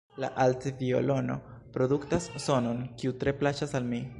[0.21, 1.35] La aldviolono
[1.77, 4.05] produktas sonon, kiu tre plaĉas al mi.